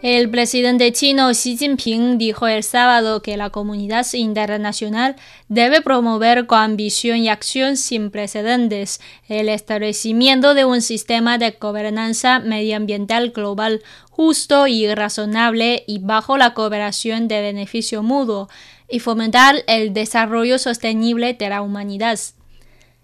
El 0.00 0.30
presidente 0.30 0.92
chino 0.92 1.28
Xi 1.32 1.56
Jinping 1.56 2.18
dijo 2.18 2.46
el 2.46 2.62
sábado 2.62 3.20
que 3.20 3.36
la 3.36 3.50
comunidad 3.50 4.06
internacional 4.12 5.16
debe 5.48 5.82
promover 5.82 6.46
con 6.46 6.60
ambición 6.60 7.16
y 7.16 7.28
acción 7.28 7.76
sin 7.76 8.12
precedentes 8.12 9.00
el 9.28 9.48
establecimiento 9.48 10.54
de 10.54 10.64
un 10.64 10.82
sistema 10.82 11.36
de 11.36 11.50
gobernanza 11.58 12.38
medioambiental 12.38 13.30
global 13.30 13.82
justo 14.08 14.68
y 14.68 14.86
razonable 14.94 15.82
y 15.88 15.98
bajo 15.98 16.38
la 16.38 16.54
cooperación 16.54 17.26
de 17.26 17.40
beneficio 17.40 18.04
mutuo 18.04 18.48
y 18.88 19.00
fomentar 19.00 19.64
el 19.66 19.92
desarrollo 19.92 20.60
sostenible 20.60 21.34
de 21.34 21.48
la 21.48 21.60
humanidad. 21.60 22.20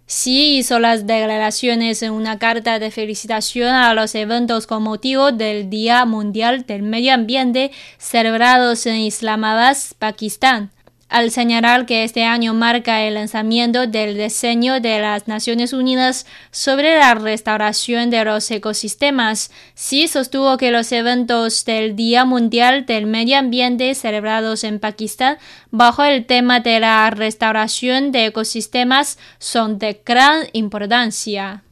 Xi 0.07 0.59
hizo 0.59 0.79
las 0.81 1.07
declaraciones 1.07 2.03
en 2.03 2.13
una 2.13 2.39
carta 2.39 2.79
de 2.79 2.91
felicitación 2.91 3.75
a 3.75 3.95
los 3.95 4.15
eventos 4.15 4.67
con 4.67 4.83
motivo 4.83 5.33
del 5.33 5.71
Día 5.71 6.05
Mundial 6.05 6.67
del 6.67 6.83
Medio 6.83 7.15
Ambiente 7.15 7.71
celebrados 7.97 8.85
en 8.85 8.97
Islamabad, 8.97 9.77
Pakistán, 9.99 10.71
al 11.09 11.31
señalar 11.31 11.87
que 11.87 12.05
este 12.05 12.25
año 12.25 12.55
marca 12.55 13.03
el 13.03 13.15
lanzamiento 13.15 13.87
del 13.87 14.17
diseño 14.17 14.81
de 14.81 15.01
las 15.01 15.29
Naciones 15.29 15.73
Unidas 15.73 16.27
sobre 16.51 16.97
la 16.97 17.15
restauración 17.15 18.11
de 18.11 18.25
los 18.25 18.51
ecosistemas. 18.51 19.51
Xi 19.75 20.09
sostuvo 20.09 20.57
que 20.57 20.71
los 20.71 20.91
eventos 20.93 21.65
del 21.65 21.97
Día 21.97 22.25
Mundial 22.25 22.87
del 22.87 23.07
Medio 23.07 23.39
Ambiente 23.39 23.95
celebrados 23.95 24.65
en 24.65 24.81
Pakistán 24.81 25.39
bajo 25.71 26.05
el 26.05 26.27
tema 26.27 26.61
de 26.61 26.81
la 26.81 27.11
restauración 27.11 28.13
de 28.13 28.27
ecosistemas 28.27 29.19
son 29.39 29.79
de 29.79 30.01
gran 30.05 30.47
importancia. 30.53 31.63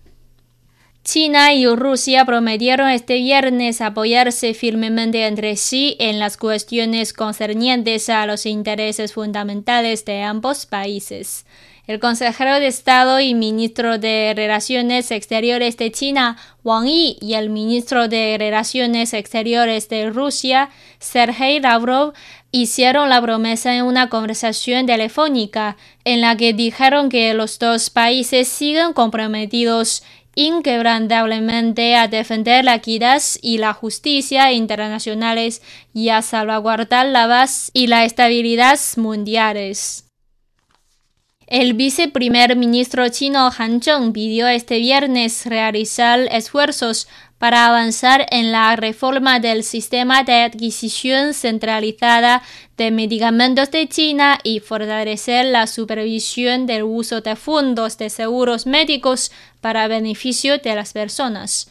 China 1.04 1.52
y 1.52 1.66
Rusia 1.66 2.24
prometieron 2.24 2.88
este 2.88 3.16
viernes 3.16 3.80
apoyarse 3.80 4.54
firmemente 4.54 5.26
entre 5.26 5.56
sí 5.56 5.96
en 5.98 6.20
las 6.20 6.36
cuestiones 6.36 7.12
concernientes 7.12 8.08
a 8.08 8.24
los 8.24 8.46
intereses 8.46 9.12
fundamentales 9.12 10.04
de 10.04 10.22
ambos 10.22 10.64
países. 10.64 11.44
El 11.88 11.98
consejero 11.98 12.60
de 12.60 12.68
Estado 12.68 13.18
y 13.18 13.34
ministro 13.34 13.98
de 13.98 14.32
Relaciones 14.36 15.10
Exteriores 15.10 15.76
de 15.76 15.90
China, 15.90 16.36
Wang 16.62 16.86
Yi, 16.86 17.18
y 17.20 17.34
el 17.34 17.50
ministro 17.50 18.06
de 18.06 18.36
Relaciones 18.38 19.12
Exteriores 19.12 19.88
de 19.88 20.08
Rusia, 20.08 20.70
Sergei 21.00 21.58
Lavrov, 21.58 22.12
hicieron 22.52 23.08
la 23.08 23.20
promesa 23.20 23.74
en 23.74 23.84
una 23.84 24.08
conversación 24.08 24.86
telefónica 24.86 25.76
en 26.04 26.20
la 26.20 26.36
que 26.36 26.52
dijeron 26.52 27.08
que 27.08 27.34
los 27.34 27.58
dos 27.58 27.90
países 27.90 28.46
siguen 28.46 28.92
comprometidos 28.92 30.04
inquebrantablemente 30.34 31.94
a 31.96 32.08
defender 32.08 32.64
la 32.64 32.76
equidad 32.76 33.22
y 33.40 33.58
la 33.58 33.72
justicia 33.72 34.52
internacionales 34.52 35.62
y 35.92 36.08
a 36.08 36.22
salvaguardar 36.22 37.06
la 37.06 37.28
paz 37.28 37.70
y 37.74 37.86
la 37.86 38.04
estabilidad 38.04 38.78
mundiales. 38.96 40.06
El 41.46 41.74
viceprimer 41.74 42.56
ministro 42.56 43.06
chino 43.10 43.50
Han 43.58 43.82
Zheng 43.82 44.14
pidió 44.14 44.48
este 44.48 44.78
viernes 44.78 45.44
realizar 45.44 46.20
esfuerzos 46.30 47.08
para 47.42 47.66
avanzar 47.66 48.24
en 48.30 48.52
la 48.52 48.76
reforma 48.76 49.40
del 49.40 49.64
sistema 49.64 50.22
de 50.22 50.42
adquisición 50.42 51.34
centralizada 51.34 52.40
de 52.76 52.92
medicamentos 52.92 53.68
de 53.72 53.88
China 53.88 54.38
y 54.44 54.60
fortalecer 54.60 55.46
la 55.46 55.66
supervisión 55.66 56.66
del 56.66 56.84
uso 56.84 57.20
de 57.20 57.34
fondos 57.34 57.98
de 57.98 58.10
seguros 58.10 58.64
médicos 58.64 59.32
para 59.60 59.88
beneficio 59.88 60.58
de 60.58 60.76
las 60.76 60.92
personas. 60.92 61.68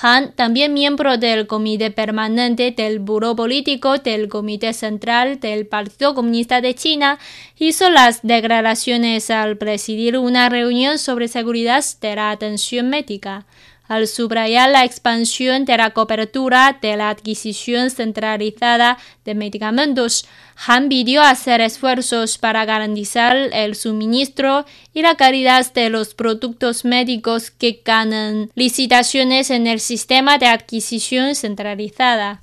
Han, 0.00 0.32
también 0.32 0.72
miembro 0.72 1.18
del 1.18 1.46
Comité 1.46 1.90
Permanente 1.90 2.70
del 2.70 2.98
Buró 2.98 3.36
Político 3.36 3.98
del 3.98 4.26
Comité 4.30 4.72
Central 4.72 5.38
del 5.38 5.66
Partido 5.66 6.14
Comunista 6.14 6.62
de 6.62 6.74
China, 6.74 7.18
hizo 7.58 7.90
las 7.90 8.22
declaraciones 8.22 9.30
al 9.30 9.58
presidir 9.58 10.16
una 10.16 10.48
reunión 10.48 10.96
sobre 10.96 11.28
seguridad 11.28 11.84
de 12.00 12.16
la 12.16 12.30
atención 12.30 12.88
médica. 12.88 13.44
Al 13.90 14.06
subrayar 14.06 14.70
la 14.70 14.84
expansión 14.84 15.64
de 15.64 15.76
la 15.76 15.90
cobertura 15.90 16.78
de 16.80 16.96
la 16.96 17.10
adquisición 17.10 17.90
centralizada 17.90 18.98
de 19.24 19.34
medicamentos, 19.34 20.28
Han 20.68 20.88
pidió 20.88 21.22
hacer 21.22 21.60
esfuerzos 21.60 22.38
para 22.38 22.64
garantizar 22.64 23.36
el 23.36 23.74
suministro 23.74 24.64
y 24.94 25.02
la 25.02 25.16
calidad 25.16 25.74
de 25.74 25.90
los 25.90 26.14
productos 26.14 26.84
médicos 26.84 27.50
que 27.50 27.82
ganan 27.84 28.52
licitaciones 28.54 29.50
en 29.50 29.66
el 29.66 29.80
sistema 29.80 30.38
de 30.38 30.46
adquisición 30.46 31.34
centralizada. 31.34 32.42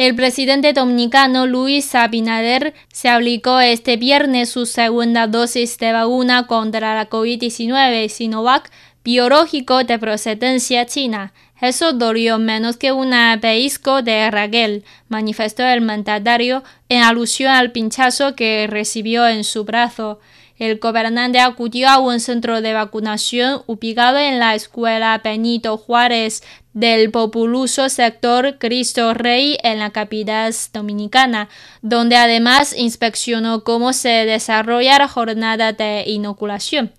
El 0.00 0.14
presidente 0.14 0.72
dominicano 0.72 1.46
Luis 1.46 1.94
Abinader 1.94 2.72
se 2.90 3.10
aplicó 3.10 3.60
este 3.60 3.98
viernes 3.98 4.48
su 4.48 4.64
segunda 4.64 5.26
dosis 5.26 5.76
de 5.78 5.92
vacuna 5.92 6.46
contra 6.46 6.94
la 6.94 7.10
COVID-19 7.10 8.08
Sinovac 8.08 8.70
biológico 9.04 9.84
de 9.84 9.98
procedencia 9.98 10.86
china. 10.86 11.32
Eso 11.60 11.92
dolió 11.92 12.38
menos 12.38 12.76
que 12.76 12.92
un 12.92 13.12
pellizco 13.40 14.02
de 14.02 14.30
Raquel, 14.30 14.84
manifestó 15.08 15.62
el 15.64 15.82
mandatario 15.82 16.62
en 16.88 17.02
alusión 17.02 17.52
al 17.52 17.70
pinchazo 17.70 18.34
que 18.34 18.66
recibió 18.66 19.28
en 19.28 19.44
su 19.44 19.64
brazo. 19.64 20.20
El 20.60 20.78
gobernante 20.78 21.40
acudió 21.40 21.88
a 21.88 21.98
un 21.98 22.20
centro 22.20 22.60
de 22.60 22.74
vacunación 22.74 23.62
ubicado 23.66 24.18
en 24.18 24.38
la 24.38 24.54
escuela 24.54 25.18
Benito 25.22 25.78
Juárez 25.78 26.42
del 26.74 27.10
populoso 27.10 27.88
sector 27.88 28.58
Cristo 28.58 29.14
Rey 29.14 29.56
en 29.62 29.78
la 29.78 29.90
capital 29.90 30.54
dominicana, 30.72 31.48
donde 31.80 32.16
además 32.16 32.74
inspeccionó 32.76 33.64
cómo 33.64 33.94
se 33.94 34.26
desarrolla 34.26 34.98
la 34.98 35.08
jornada 35.08 35.72
de 35.72 36.04
inoculación. 36.06 36.92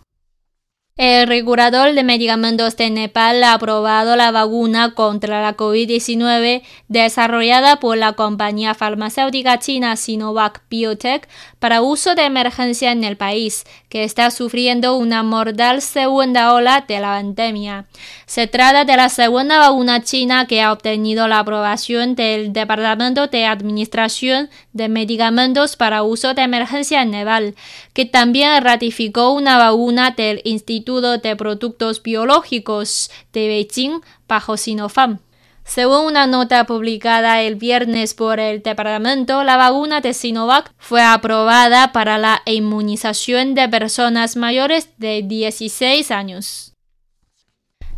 El 1.01 1.27
regulador 1.27 1.93
de 1.93 2.03
medicamentos 2.03 2.75
de 2.75 2.89
Nepal 2.89 3.41
ha 3.45 3.53
aprobado 3.53 4.17
la 4.17 4.31
vacuna 4.31 4.95
contra 4.95 5.41
la 5.41 5.55
COVID-19 5.55 6.61
desarrollada 6.89 7.77
por 7.79 7.97
la 7.97 8.11
compañía 8.11 8.73
farmacéutica 8.73 9.59
china 9.59 9.95
Sinovac 9.95 10.61
Biotech 10.69 11.29
para 11.59 11.81
uso 11.81 12.15
de 12.15 12.23
emergencia 12.23 12.91
en 12.91 13.05
el 13.05 13.15
país, 13.15 13.63
que 13.87 14.03
está 14.03 14.29
sufriendo 14.29 14.97
una 14.97 15.23
mortal 15.23 15.81
segunda 15.81 16.53
ola 16.53 16.83
de 16.85 16.99
la 16.99 17.11
pandemia. 17.11 17.85
Se 18.25 18.47
trata 18.47 18.83
de 18.83 18.97
la 18.97 19.07
segunda 19.07 19.57
vacuna 19.57 20.03
china 20.03 20.47
que 20.47 20.61
ha 20.61 20.73
obtenido 20.73 21.29
la 21.29 21.39
aprobación 21.39 22.15
del 22.15 22.51
Departamento 22.51 23.27
de 23.27 23.45
Administración 23.45 24.49
de 24.73 24.89
Medicamentos 24.89 25.77
para 25.77 26.03
uso 26.03 26.33
de 26.33 26.41
emergencia 26.41 27.01
en 27.03 27.11
Nepal, 27.11 27.55
que 27.93 28.03
también 28.03 28.61
ratificó 28.61 29.31
una 29.31 29.57
vacuna 29.57 30.11
del 30.11 30.41
Instituto 30.43 30.88
de 30.89 31.35
Productos 31.35 32.01
Biológicos 32.01 33.11
de 33.31 33.47
Beijing 33.47 34.01
bajo 34.27 34.57
Sinopharm. 34.57 35.19
Según 35.63 36.07
una 36.07 36.25
nota 36.25 36.65
publicada 36.65 37.43
el 37.43 37.55
viernes 37.55 38.15
por 38.15 38.39
el 38.39 38.63
departamento, 38.63 39.43
la 39.43 39.55
vacuna 39.55 40.01
de 40.01 40.15
Sinovac 40.15 40.73
fue 40.79 41.03
aprobada 41.03 41.91
para 41.91 42.17
la 42.17 42.41
inmunización 42.45 43.53
de 43.53 43.69
personas 43.69 44.35
mayores 44.35 44.89
de 44.97 45.21
16 45.21 46.09
años. 46.09 46.68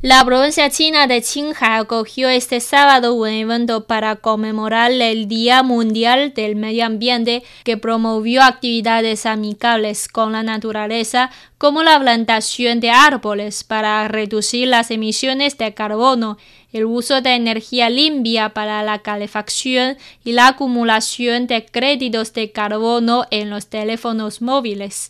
La 0.04 0.26
provincia 0.26 0.68
china 0.72 1.06
de 1.06 1.22
Qinghai 1.22 1.80
acogió 1.80 2.28
este 2.28 2.60
sábado 2.60 3.14
un 3.14 3.28
evento 3.28 3.86
para 3.86 4.16
conmemorar 4.16 4.92
el 4.92 5.28
Día 5.28 5.62
Mundial 5.62 6.34
del 6.34 6.56
Medio 6.56 6.88
Ambiente 6.88 7.44
que 7.64 7.78
promovió 7.78 8.42
actividades 8.42 9.28
amigables 9.28 10.08
con 10.08 10.32
la 10.32 10.42
naturaleza 10.42 11.30
como 11.60 11.84
la 11.84 12.00
plantación 12.00 12.80
de 12.80 12.90
árboles 12.90 13.64
para 13.64 14.08
reducir 14.08 14.70
las 14.70 14.90
emisiones 14.90 15.60
de 15.60 15.76
carbono, 15.76 16.40
el 16.74 16.86
uso 16.86 17.22
de 17.22 17.36
energía 17.36 17.92
limpia 17.92 18.50
para 18.50 18.82
la 18.82 19.04
calefacción 19.04 19.98
y 20.24 20.32
la 20.32 20.48
acumulación 20.48 21.46
de 21.46 21.64
créditos 21.64 22.34
de 22.34 22.52
carbono 22.52 23.26
en 23.30 23.52
los 23.52 23.68
teléfonos 23.68 24.42
móviles. 24.42 25.10